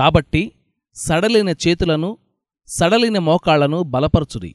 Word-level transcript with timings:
కాబట్టి 0.00 0.52
సడలిన 0.94 1.48
చేతులను 1.48 2.18
సడలిన 2.66 3.18
మోకాళ్ళను 3.18 3.82
బలపరచుడి. 3.82 4.54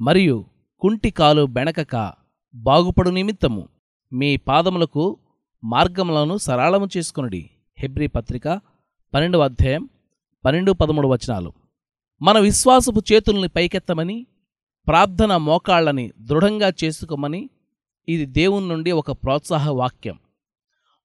మరియు 0.00 0.44
కుంటి 0.80 1.10
కాలు 1.10 1.46
బెణకక 1.46 2.12
బాగుపడు 2.54 3.10
నిమిత్తము 3.10 3.68
మీ 4.12 4.36
పాదములకు 4.36 5.16
మార్గములను 5.64 6.36
సరళము 6.36 6.88
చేసుకునుడి. 6.96 7.50
హెబ్రీ 7.78 8.06
పత్రిక 8.06 8.48
పన్నెండవ 9.14 9.44
అధ్యాయం 9.44 9.88
పన్నెండు 10.44 10.72
పదమూడు 10.72 11.08
వచనాలు. 11.08 11.52
మన 12.22 12.38
విశ్వాసపు 12.38 13.02
చేతుల్ని 13.12 13.48
పైకెత్తమని 13.48 14.26
ప్రార్థన 14.86 15.36
మోకాళ్ళని 15.36 16.12
దృఢంగా 16.18 16.72
చేసుకోమని 16.84 17.50
ఇది 18.08 18.26
దేవుని 18.26 18.68
నుండి 18.68 18.92
ఒక 18.92 19.12
ప్రోత్సాహ 19.12 19.70
వాక్యం. 19.70 20.18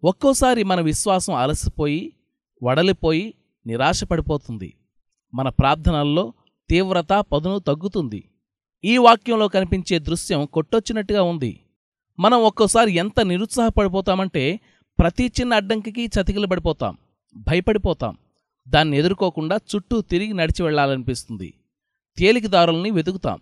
ఒక్కోసారి 0.03 0.63
మన 0.63 0.81
విశ్వాసం 0.81 1.33
అలసిపోయి 1.33 2.13
వడలిపోయి 2.63 3.33
నిరాశపడిపోతుంది. 3.67 4.73
మన 5.33 5.49
ప్రార్థనల్లో 5.49 6.33
తీవ్రత 6.69 7.25
పదును 7.31 7.59
తగ్గుతుంది. 7.59 8.29
ఈ 8.83 8.97
వాక్యంలో 8.97 9.47
కనిపించే 9.47 9.99
దృశ్యం 9.99 10.45
కొట్టొచ్చినట్టుగా 10.45 11.23
ఉంది. 11.23 11.59
మనం 12.19 12.43
ఒక్కోసారి 12.43 12.91
ఎంత 12.91 13.19
నిరుత్సాహపడిపోతామంటే 13.19 14.59
ప్రతి 14.99 15.31
చిన్న 15.41 15.53
అడ్డంకికి 15.53 16.05
చతికిలబడిపోతాం 16.05 16.97
భయపడిపోతాం. 17.37 18.17
దాన్ని 18.67 18.97
ఎదుర్కోకుండా 18.97 19.55
చుట్టూ 19.55 20.01
తిరిగి 20.01 20.33
నడిచి 20.33 20.63
వెళ్ళాలనిపిస్తుంది. 20.63 21.53
తేలికదారుల్ని 22.17 22.91
వెతుకుతాం. 22.91 23.39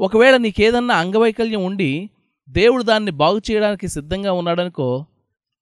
ఒకవేళ 0.00 0.36
నీకేదన్నా 0.36 0.94
అంగవైకల్యం 0.94 1.64
ఉండి 1.64 2.10
దేవుడు 2.48 2.82
దాన్ని 2.82 3.10
బాగు 3.10 3.40
చేయడానికి 3.50 3.88
సిద్ధంగా 3.88 4.32
ఉన్నాడనుకో 4.32 5.06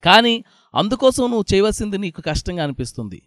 కానీ 0.05 0.45
అందుకోసం 0.75 1.23
నువ్వు 1.23 1.45
చేయవలసింది 1.55 1.99
నీకు 1.99 2.21
కష్టంగా 2.21 2.65
అనిపిస్తుంది. 2.65 3.23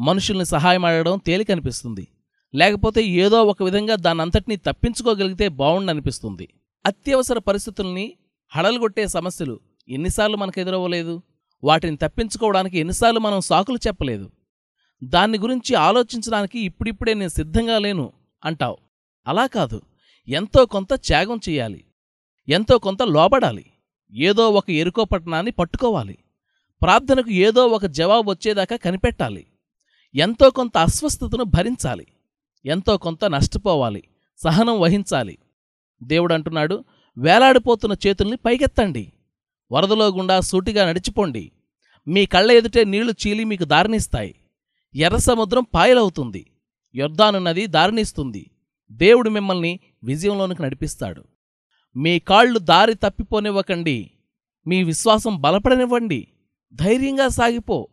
మనుషుల్ని 0.00 0.46
సహాయం 0.46 0.84
అడగడం 0.84 1.18
తేలిక 1.18 1.50
అనిపిస్తుంది. 1.50 2.08
లేకపోతే 2.54 3.02
ఏదో 3.02 3.44
ఒక 3.44 3.62
విధంగా 3.62 3.94
దానంతటినీ 3.94 4.56
తప్పించుకోగలిగితే 4.56 5.48
బాగుండనిపిస్తుంది 5.48 6.48
అత్యవసర 6.86 7.38
పరిస్థితుల్ని 7.38 8.14
హడలుగొట్టే 8.48 9.06
సమస్యలు 9.06 9.60
ఎన్నిసార్లు 9.88 10.36
మనకు 10.36 10.60
ఎదురవ్వలేదు 10.60 11.22
వాటిని 11.64 11.96
తప్పించుకోవడానికి 11.96 12.78
ఎన్నిసార్లు 12.78 13.20
మనం 13.20 13.40
సాకులు 13.40 13.78
చెప్పలేదు? 13.86 14.30
దాన్ని 15.04 15.38
గురించి 15.38 15.74
ఆలోచించడానికి 15.74 16.60
ఇప్పుడిప్పుడే 16.60 17.14
నేను 17.14 17.28
సిద్ధంగా 17.28 17.78
లేను 17.78 18.12
అంటావు. 18.44 18.76
అలా 19.26 19.46
కాదు. 19.46 19.82
ఎంతో 20.28 20.66
కొంత 20.66 20.94
త్యాగం 20.94 21.40
చేయాలి. 21.48 21.84
ఎంతో 22.48 22.78
కొంత 22.78 23.02
లోబడాలి. 23.02 23.64
ఏదో 24.12 24.50
ఒక 24.50 24.70
ఎరుకో 24.70 25.04
పట్టణాన్ని 25.04 25.52
పట్టుకోవాలి. 25.52 26.18
ప్రార్థనకు 26.82 27.30
ఏదో 27.30 27.66
ఒక 27.66 27.86
జవాబు 27.86 28.30
వచ్చేదాకా 28.30 28.76
కనిపెట్టాలి. 28.76 29.46
ఎంతో 30.14 30.50
కొంత 30.50 30.78
అస్వస్థతను 30.78 31.44
భరించాలి. 31.44 32.06
ఎంతో 32.64 32.96
కొంత 32.96 33.24
నష్టపోవాలి. 33.24 34.02
సహనం 34.36 34.80
వహించాలి. 34.80 35.38
దేవుడు 36.02 36.34
అంటున్నాడు 36.34 36.84
వేలాడిపోతున్న 37.18 38.08
చేతుల్ని 38.08 38.36
పైకెత్తండి. 38.36 39.12
వరదలో 39.72 40.08
గుండా 40.08 40.40
సూటిగా 40.40 40.88
నడిచిపోండి. 40.88 41.52
మీ 42.08 42.26
కళ్ళ 42.26 42.52
ఎదుటే 42.52 42.84
నీళ్ళు 42.84 43.12
చీలి 43.12 43.44
మీకు 43.44 43.64
దారినిస్తాయి. 43.64 44.34
ఎర్ర 44.94 45.16
సముద్రం 45.16 45.66
పాయలవుతుంది. 45.74 46.50
యొర్దాను 46.94 47.38
నది 47.38 47.66
దారినిస్తుంది. 47.66 48.50
దేవుడు 48.90 49.30
మిమ్మల్ని 49.30 49.80
విజయంలోనికి 50.04 50.62
నడిపిస్తాడు. 50.62 51.24
మీ 51.96 52.18
కాళ్ళు 52.18 52.58
దారి 52.58 52.94
తప్పిపోనివ్వకండి. 52.94 54.10
మీ 54.66 54.82
విశ్వాసం 54.82 55.40
బలపడనివ్వండి. 55.40 56.28
ధైర్యంగా 56.72 57.28
సాగిపో. 57.28 57.88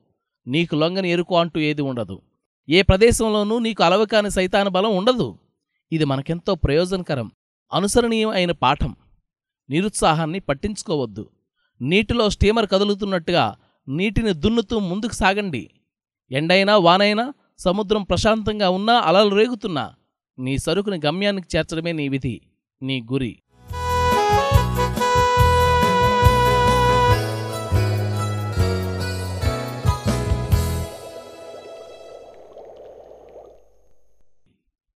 నీకు 0.48 0.76
లొంగని 0.76 1.10
ఎరుకు 1.10 1.38
అంటూ 1.38 1.60
ఏది 1.60 1.82
ఉండదు. 1.82 2.22
ఏ 2.70 2.82
ప్రదేశంలోనూ 2.82 3.60
నీకు 3.60 3.84
అలవకాని 3.84 4.32
సైతాన 4.32 4.68
బలం 4.68 4.96
ఉండదు. 4.98 5.40
ఇది 5.92 6.06
మనకెంతో 6.06 6.56
ప్రయోజనకరం 6.56 7.32
అనుసరణీయం 7.74 8.30
అయిన 8.30 8.52
పాఠం. 8.52 8.96
నిరుత్సాహాన్ని 9.70 10.40
పట్టించుకోవద్దు. 10.40 11.30
నీటిలో 11.82 12.30
స్టీమర్ 12.30 12.68
కదులుతున్నట్టుగా 12.68 13.56
నీటిని 13.88 14.34
దున్నుతూ 14.34 14.80
ముందుకు 14.80 15.14
సాగండి. 15.14 15.70
ఎండైనా 16.32 16.78
వానైనా 16.78 17.34
సముద్రం 17.60 18.04
ప్రశాంతంగా 18.04 18.70
ఉన్నా 18.70 18.94
అలలు 18.94 19.36
రేగుతున్నా 19.36 19.94
నీ 20.40 20.58
సరుకుని 20.58 21.00
గమ్యానికి 21.06 21.58
చేర్చడమే 21.58 21.92
నీ 21.92 22.10
విధి 22.10 22.42
నీ 22.82 23.02
గురి. 23.12 23.42